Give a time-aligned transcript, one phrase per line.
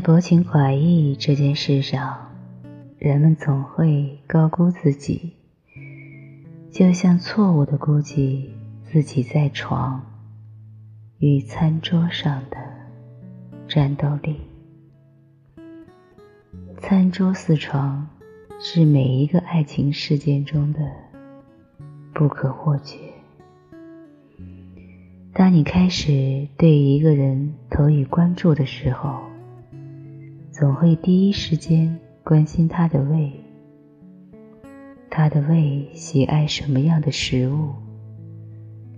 [0.00, 2.30] 在薄情寡义这件事上，
[2.98, 5.34] 人们总会高估自己，
[6.70, 8.50] 就像错误的估计
[8.90, 10.02] 自己在床
[11.18, 12.56] 与餐桌上的
[13.68, 14.40] 战斗力。
[16.78, 18.08] 餐桌四床
[18.58, 20.80] 是每一个爱情事件中的
[22.14, 22.96] 不可或缺。
[25.34, 29.20] 当你开始对一个人投以关注的时候，
[30.60, 33.32] 总会第一时间关心他的胃，
[35.08, 37.72] 他的胃喜爱什么样的食物，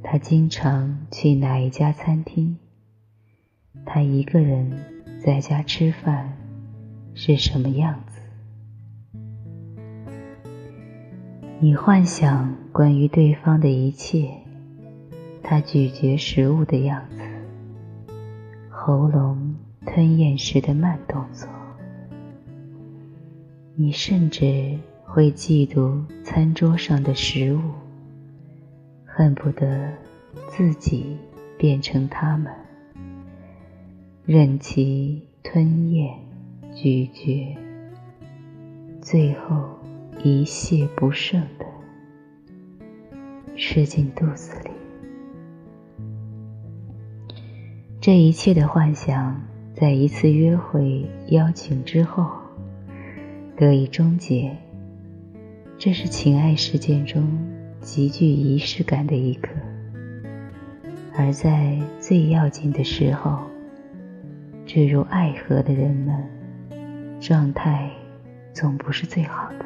[0.00, 2.56] 他经常去哪一家餐厅，
[3.84, 4.70] 他一个人
[5.18, 6.32] 在家吃饭
[7.12, 8.20] 是什么样子。
[11.58, 14.30] 你幻想关于对方的一切，
[15.42, 17.18] 他咀嚼食物的样子，
[18.70, 19.56] 喉咙。
[19.98, 21.48] 吞咽时的慢动作，
[23.74, 27.60] 你甚至会嫉妒餐桌上的食物，
[29.04, 29.92] 恨不得
[30.46, 31.16] 自己
[31.58, 32.52] 变成他们，
[34.24, 36.14] 任其吞咽、
[36.72, 37.58] 咀嚼，
[39.00, 39.68] 最后
[40.22, 41.66] 一泻不剩的
[43.56, 44.70] 吃进肚子里。
[48.00, 49.42] 这一切的幻想。
[49.80, 52.26] 在一次约会邀请之后
[53.56, 54.56] 得以终结，
[55.78, 57.22] 这是情爱事件中
[57.80, 59.50] 极具仪式感的一刻。
[61.16, 63.38] 而在最要紧的时候，
[64.66, 66.24] 坠入爱河的人们，
[67.20, 67.88] 状态
[68.52, 69.64] 总不是最好的，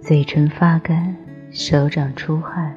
[0.00, 1.14] 嘴唇发干，
[1.52, 2.74] 手掌出汗，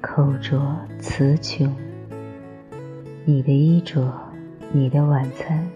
[0.00, 1.74] 口拙词穷，
[3.24, 4.25] 你的衣着。
[4.72, 5.66] 你的晚餐，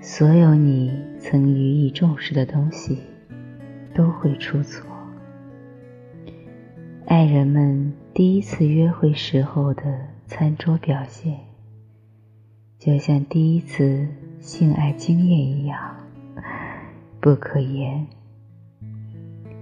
[0.00, 2.98] 所有你曾予以重视的东西，
[3.94, 4.86] 都会出错。
[7.06, 9.82] 爱人们第一次约会时候的
[10.26, 11.40] 餐桌表现，
[12.78, 14.06] 就像第一次
[14.38, 15.96] 性爱经验一样，
[17.18, 18.06] 不可言。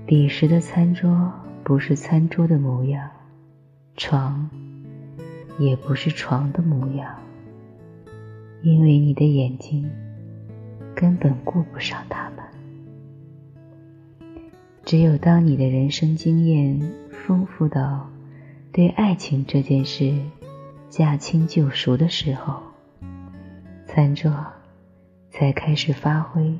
[0.05, 1.33] 彼时的餐桌
[1.63, 3.09] 不是餐桌的模样，
[3.97, 4.51] 床
[5.59, 7.17] 也不是床的模样。
[8.63, 9.91] 因为你的眼睛
[10.95, 12.39] 根本顾不上他们。
[14.85, 16.81] 只有当你的人生经验
[17.11, 18.09] 丰富到
[18.73, 20.15] 对爱情这件事
[20.89, 22.63] 驾轻就熟的时候，
[23.87, 24.33] 餐桌
[25.31, 26.59] 才开始发挥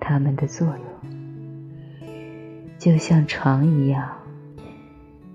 [0.00, 0.76] 他们的作用。
[2.78, 4.16] 就像床一样，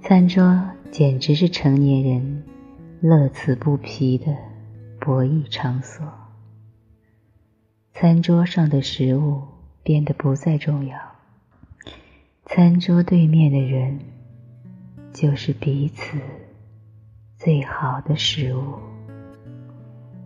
[0.01, 2.43] 餐桌简直是成年人
[2.99, 4.35] 乐此不疲的。
[5.05, 6.01] 博弈场所，
[7.91, 9.41] 餐桌上的食物
[9.83, 10.97] 变得不再重要。
[12.45, 13.99] 餐桌对面的人，
[15.11, 16.17] 就是彼此
[17.35, 18.79] 最好的食物。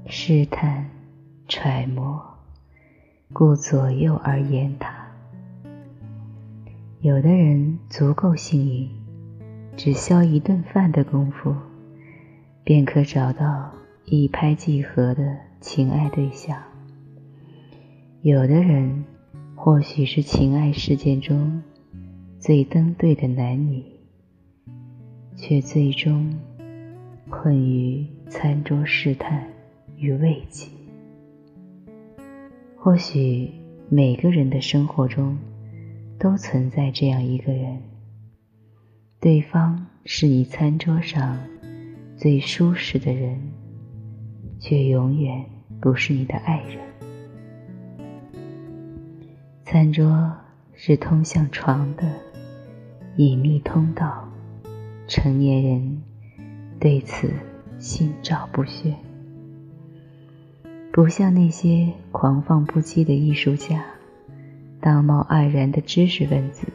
[0.06, 0.88] 试探、
[1.48, 2.22] 揣摩，
[3.34, 5.08] 顾左右而言他。
[7.00, 8.92] 有的人足够幸运，
[9.76, 11.56] 只消一顿饭的功夫，
[12.64, 13.72] 便可找到。
[14.10, 16.58] 一拍即合的情爱对象，
[18.22, 19.04] 有的人
[19.54, 21.62] 或许是情爱事件中
[22.40, 23.84] 最登对的男女，
[25.36, 26.34] 却最终
[27.30, 29.46] 困于餐桌试探
[29.98, 30.70] 与慰藉。
[32.78, 33.52] 或许
[33.90, 35.38] 每个人的生活中
[36.18, 37.82] 都存在这样一个人，
[39.20, 41.38] 对方是你餐桌上
[42.16, 43.38] 最舒适的人。
[44.60, 45.46] 却永远
[45.80, 46.80] 不是你的爱人。
[49.64, 50.34] 餐桌
[50.74, 52.04] 是通向床的
[53.18, 54.28] 隐秘通道，
[55.08, 56.02] 成年人
[56.80, 57.32] 对此
[57.78, 58.96] 心照不宣。
[60.92, 63.86] 不像那些狂放不羁的艺术家、
[64.82, 66.68] 道貌岸然的知识分子，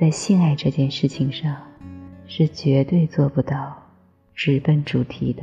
[0.00, 1.56] 在性爱这件事情上
[2.26, 3.74] 是绝对做不到
[4.34, 5.42] 直奔主题的。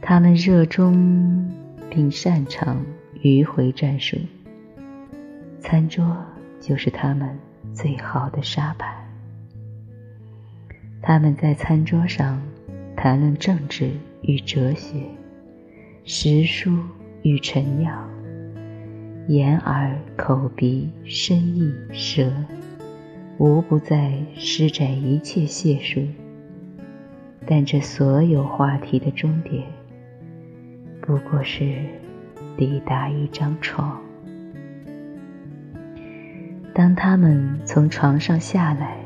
[0.00, 1.50] 他们热衷
[1.90, 2.84] 并擅长
[3.22, 4.16] 迂回战术，
[5.58, 6.16] 餐桌
[6.60, 7.36] 就是他们
[7.72, 8.94] 最好的沙盘。
[11.02, 12.40] 他们在餐桌上
[12.96, 13.90] 谈论政治
[14.22, 15.00] 与哲学、
[16.04, 16.78] 食书
[17.22, 18.08] 与陈酿，
[19.28, 22.32] 眼耳口鼻身意舌，
[23.38, 26.00] 无不在施展一切解数。
[27.44, 29.64] 但这所有话题的终点。
[31.06, 31.76] 不过是
[32.56, 34.02] 抵达一张床。
[36.74, 38.98] 当他们从床上下来，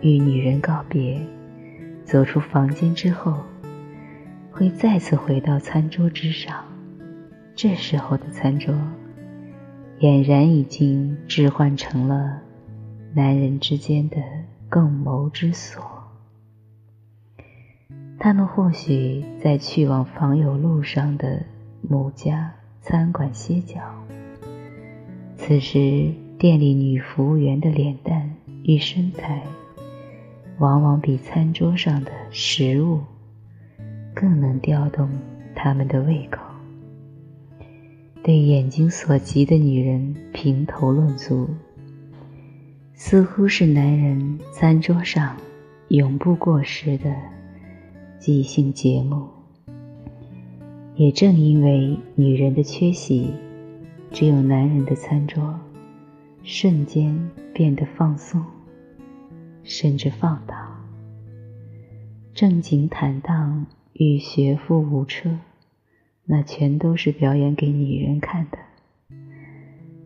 [0.00, 1.24] 与女人告别，
[2.04, 3.38] 走出房间之后，
[4.50, 6.64] 会再次回到餐桌之上。
[7.54, 8.74] 这时候的餐桌，
[10.00, 12.42] 俨然已经置换成了
[13.14, 14.16] 男人之间的
[14.68, 15.93] 共谋之所。
[18.18, 21.42] 他们或许在去往访友路上的
[21.82, 23.80] 某家餐馆歇脚。
[25.36, 29.42] 此时，店里女服务员的脸蛋与身材，
[30.58, 33.00] 往往比餐桌上的食物
[34.14, 35.08] 更能调动
[35.54, 36.40] 他们的胃口。
[38.22, 41.46] 对眼睛所及的女人评头论足，
[42.94, 45.36] 似乎是男人餐桌上
[45.88, 47.14] 永不过时的
[48.24, 49.28] 即兴节目。
[50.96, 53.30] 也正因为女人的缺席，
[54.10, 55.60] 只有男人的餐桌
[56.42, 58.42] 瞬间变得放松，
[59.62, 60.56] 甚至放荡。
[62.32, 65.38] 正经坦荡与学富五车。
[66.24, 68.56] 那全都是表演给女人看的。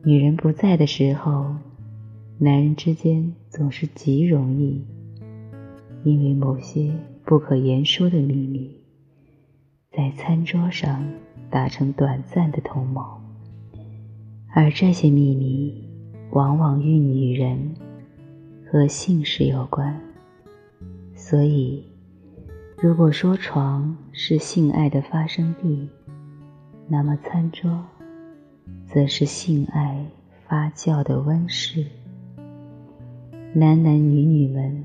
[0.03, 1.55] 女人不在的时候，
[2.38, 4.85] 男人之间总是极容易，
[6.03, 6.91] 因为某些
[7.28, 8.75] 不可言说的秘密，
[9.92, 11.06] 在餐桌上
[11.50, 13.02] 达成短暂的同谋，
[14.54, 15.86] 而这些秘密
[16.30, 17.75] 往往与女人
[18.64, 19.94] 和性事有关。
[21.14, 21.84] 所以，
[22.78, 25.86] 如果说床是性爱的发生地，
[26.88, 27.84] 那么，餐桌
[28.86, 30.02] 则是性爱
[30.46, 31.84] 发酵的温室。
[33.52, 34.82] 男男女女们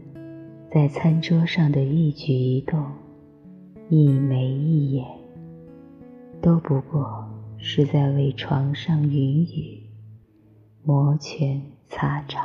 [0.74, 2.84] 在餐桌上的一举一动、
[3.90, 5.06] 一眉一眼，
[6.42, 7.30] 都不过
[7.60, 9.84] 是在为床上云雨
[10.84, 12.42] 摩拳擦掌。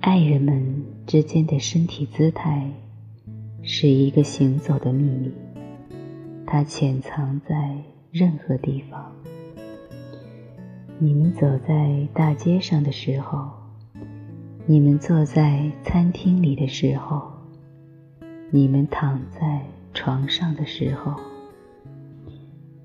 [0.00, 2.68] 爱人们之间的身体姿态，
[3.62, 5.30] 是一个行走的秘密。
[6.44, 7.76] 它潜藏在
[8.10, 9.12] 任何地方。
[10.98, 13.48] 你们走在大街上的时候，
[14.64, 17.32] 你们坐在餐厅里的时候，
[18.50, 19.60] 你们躺在
[19.92, 21.16] 床上的时候，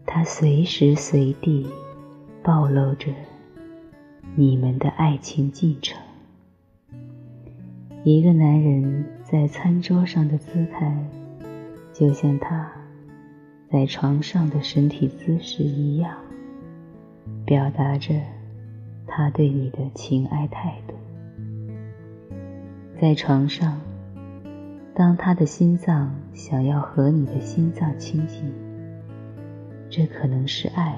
[0.03, 1.67] 他随时随地
[2.41, 3.11] 暴露着
[4.35, 6.01] 你们的爱情进程。
[8.03, 10.97] 一个男人在餐桌上的姿态，
[11.93, 12.71] 就像他。
[13.69, 16.17] 在床上的身体姿势一样，
[17.45, 18.15] 表达着
[19.05, 20.93] 他对你的情爱态度。
[22.99, 23.79] 在床上，
[24.95, 28.51] 当他的心脏想要和你的心脏亲近，
[29.87, 30.97] 这可能是爱，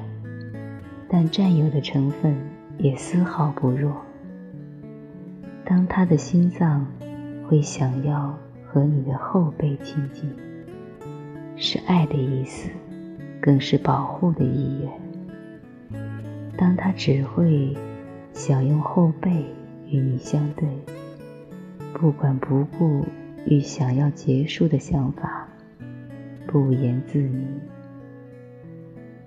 [1.10, 2.38] 但占有的成分
[2.78, 3.94] 也丝毫不弱。
[5.66, 6.88] 当他的心脏
[7.50, 8.34] 会想要
[8.66, 10.34] 和你的后背亲近。
[11.58, 12.70] 是爱的意思，
[13.42, 14.90] 更是保护的意愿。
[16.56, 17.76] 当他只会
[18.32, 19.44] 想用后背
[19.90, 20.70] 与你相对，
[22.00, 23.06] 不管不顾
[23.46, 25.46] 与想要结束的想法，
[26.48, 27.46] 不言自明。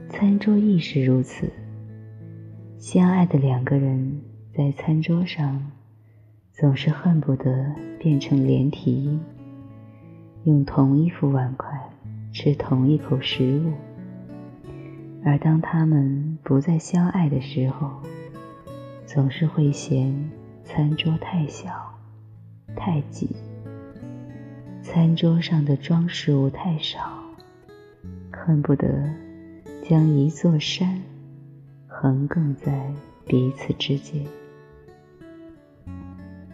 [0.09, 1.53] 餐桌亦是如此。
[2.79, 4.23] 相爱的两个人
[4.57, 5.71] 在餐桌上，
[6.51, 9.21] 总是恨不得变成连体婴，
[10.45, 11.79] 用同一副碗筷。
[12.33, 13.75] 吃同一口食物，
[15.23, 18.01] 而当他们不再相爱的时候，
[19.05, 20.31] 总是会嫌
[20.65, 21.92] 餐桌太小、
[22.77, 23.35] 太挤，
[24.83, 27.01] 餐桌上的装饰物太少，
[28.31, 29.09] 恨不得
[29.83, 31.01] 将一座山
[31.87, 32.93] 横亘在
[33.27, 34.25] 彼此之间。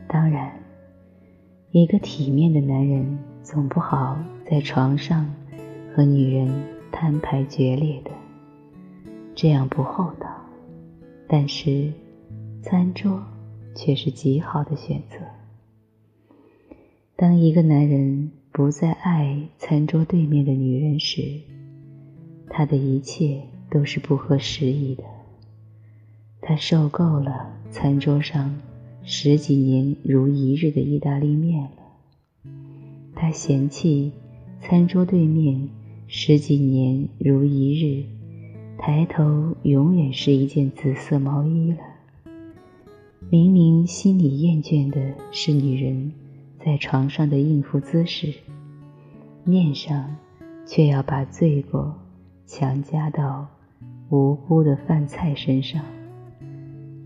[0.07, 0.53] 当然，
[1.71, 5.27] 一个体面的男人总不好在床上。
[5.97, 6.49] 和女人
[6.93, 8.11] 摊牌决裂的，
[9.35, 10.29] 这样不厚道。
[11.27, 11.93] 但是，
[12.63, 13.21] 餐桌
[13.75, 15.17] 却是极好的选择。
[17.21, 21.21] 当一个男人不再爱餐桌对面的女人时，
[22.49, 25.03] 他的一切都是不合时宜的。
[26.41, 28.57] 他受够了餐桌上
[29.03, 32.53] 十几年如一日的意大利面了。
[33.17, 34.13] 他嫌弃
[34.61, 35.69] 餐桌对面。
[36.11, 38.05] 十几年如一日，
[38.79, 41.79] 抬头永远是一件紫色毛衣了。
[43.29, 46.13] 明明心里厌倦的是女人
[46.69, 48.31] 在床上的应付姿势，
[49.43, 50.15] 面上
[50.67, 51.99] 却要把罪过
[52.45, 53.49] 强加到
[54.11, 55.83] 无辜的饭菜身上。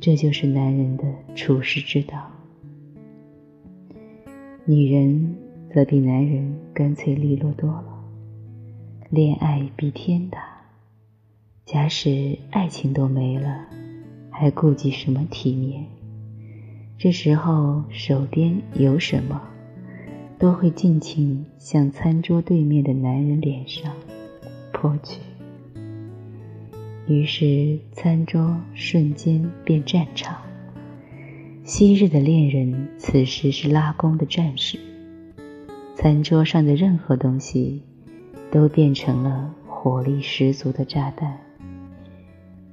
[0.00, 1.04] 这就是男人的
[1.36, 2.28] 处世之道。
[4.64, 5.36] 女人
[5.72, 8.04] 则比男人干脆利落多了。
[9.10, 10.42] 恋爱比天大，
[11.64, 13.64] 假使爱情都没了，
[14.28, 15.86] 还顾及什么体面？
[16.98, 19.40] 这时候手边有什么，
[20.42, 23.94] 都会尽情向餐桌对面的男人脸上
[24.72, 25.20] 泼去。
[27.06, 30.42] 于是餐桌瞬间变战场。
[31.62, 34.80] 昔日的恋人，此时是拉弓的战士。
[35.94, 37.80] 餐桌上的任何东西，
[38.50, 41.38] 都变成了火力十足的炸弹。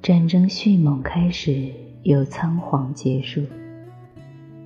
[0.02, 1.72] 战争迅猛开始，
[2.02, 3.44] 又仓皇结束。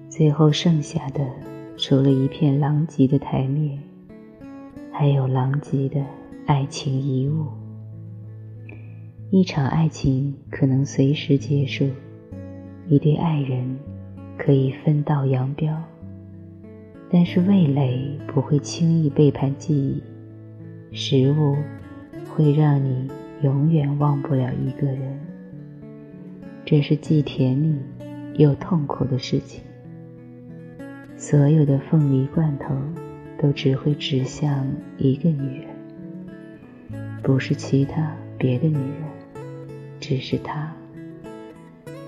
[0.07, 1.27] 最后剩下的，
[1.75, 3.79] 除了一片狼藉的台面，
[4.91, 6.05] 还有狼藉的
[6.45, 7.47] 爱情遗物。
[9.31, 11.89] 一场爱情可能随时结束，
[12.87, 13.77] 一对爱人
[14.37, 15.75] 可以分道扬镳，
[17.09, 21.55] 但是味蕾不会轻易背叛记忆，食物
[22.29, 23.09] 会让你
[23.41, 25.19] 永远忘不了一个人。
[26.63, 27.75] 这是既甜蜜
[28.35, 29.63] 又痛苦的事情。
[31.25, 32.75] 所有的凤梨罐头
[33.39, 35.69] 都只会指向一个女人，
[37.23, 39.03] 不是其他别的女人，
[40.01, 40.69] 只是她。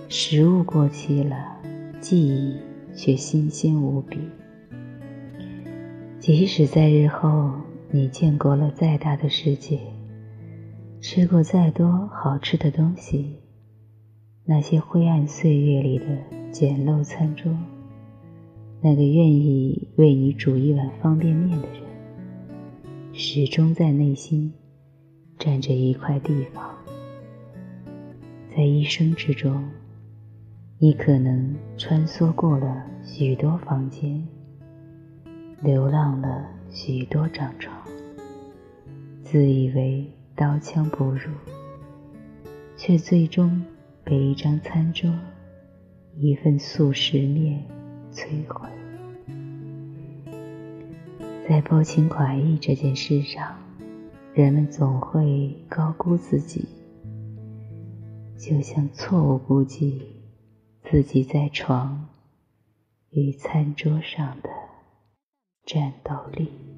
[0.09, 1.55] 食物过期了，
[2.01, 2.57] 记忆
[2.93, 4.19] 却新鲜无比。
[6.19, 7.53] 即使在日后
[7.91, 9.79] 你见过了再大的世界，
[10.99, 13.37] 吃过再多好吃的东西，
[14.43, 16.05] 那些灰暗岁月里的
[16.51, 17.49] 简陋餐桌。
[18.81, 21.81] 那个愿意为你煮一碗方便面的人，
[23.13, 24.53] 始终在内心
[25.39, 26.75] 占着一块地方。
[28.55, 29.63] 在一生之中，
[30.77, 34.25] 你可能穿梭过了许多房间，
[35.61, 37.75] 流浪了许多张床，
[39.23, 40.05] 自以为
[40.35, 41.31] 刀枪不入，
[42.77, 43.61] 却最终
[44.03, 45.11] 被一张餐桌、
[46.17, 47.63] 一份素食面
[48.15, 48.69] 摧毁。
[51.47, 53.55] 在薄情寡义这件事上，
[54.33, 56.67] 人们总会高估自己，
[58.37, 60.23] 就像错误估计
[60.81, 62.07] 自己在床
[63.11, 64.49] 与餐桌上的
[65.65, 66.74] 战斗力。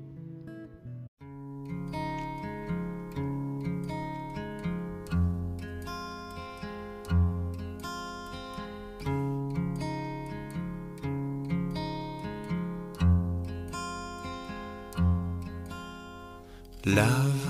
[16.95, 17.49] Lave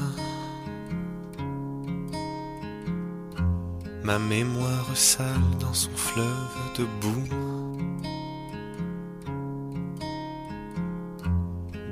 [4.04, 5.26] ma mémoire sale
[5.60, 7.28] dans son fleuve de boue.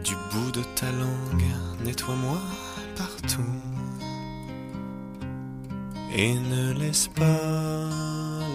[0.03, 1.51] Du bout de ta langue,
[1.83, 2.39] nettoie-moi
[2.95, 3.61] partout
[6.15, 7.89] et ne laisse pas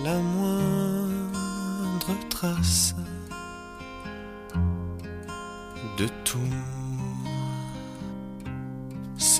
[0.04, 2.94] la moindre trace
[5.98, 6.49] de tout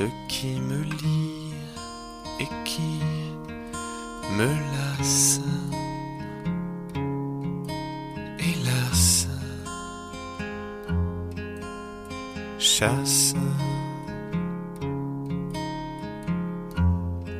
[0.00, 1.52] ce qui me lie
[2.38, 3.00] et qui
[4.38, 5.40] me lasse.
[8.38, 9.28] Hélas,
[12.58, 13.34] chasse,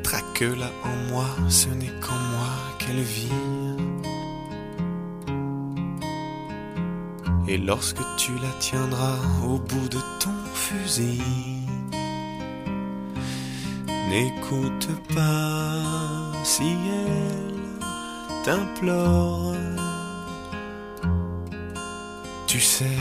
[0.03, 3.33] traque-la en moi, ce n'est qu'en moi qu'elle vit.
[7.49, 11.50] Et lorsque tu la tiendras au bout de ton fusil,
[14.11, 17.79] N'écoute pas si elle
[18.45, 19.55] t'implore.
[22.49, 22.99] Tu sais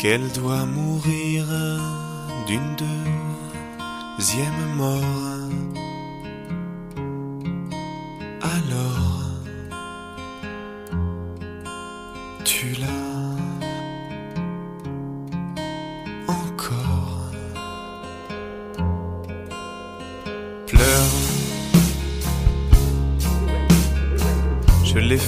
[0.00, 1.46] qu'elle doit mourir
[2.48, 2.74] d'une
[4.18, 5.35] deuxième mort.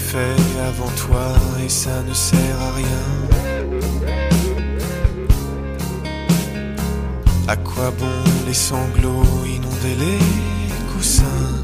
[0.09, 1.27] Fait avant toi
[1.63, 3.05] et ça ne sert à rien.
[7.47, 10.25] À quoi bon les sanglots inonder les
[10.91, 11.57] coussins?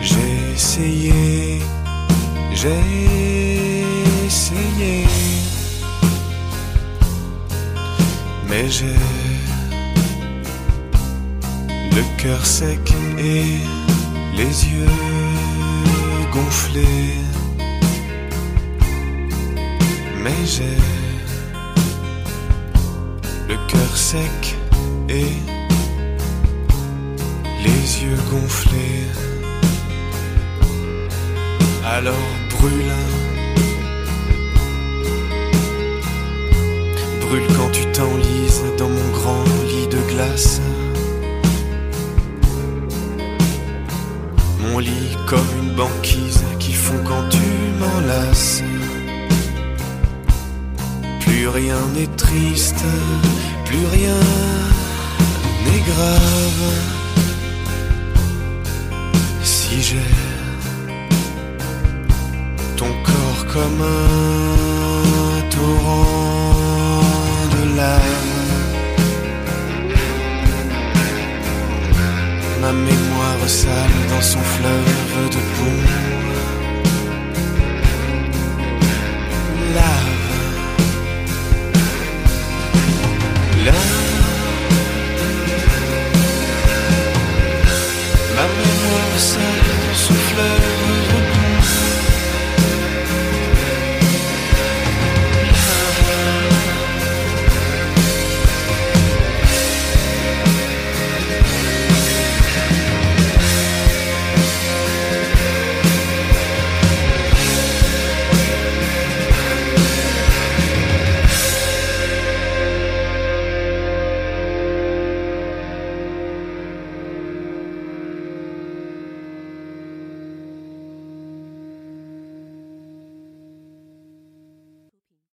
[0.00, 1.60] J'ai essayé,
[2.60, 2.84] j'ai
[4.26, 5.06] essayé.
[8.48, 9.00] Mais j'ai
[11.96, 13.58] le cœur sec et
[14.38, 15.15] les yeux
[20.22, 20.76] Mais j'ai
[23.48, 24.56] le cœur sec
[25.08, 25.32] et
[27.64, 29.06] les yeux gonflés.
[31.84, 32.14] Alors
[32.50, 32.92] brûle,
[37.22, 40.60] brûle quand tu t'enlises dans mon grand lit de glace.
[44.76, 47.48] Mon lit comme une banquise qui fond quand tu
[47.80, 48.62] m'enlaces.
[51.20, 52.84] Plus rien n'est triste,
[53.64, 54.20] plus rien
[55.64, 56.66] n'est grave.
[59.44, 60.10] Si j'ai
[62.76, 67.00] ton corps comme un torrent
[67.54, 68.26] de lave,
[72.60, 75.95] ma mémoire sale dans son fleuve de boue.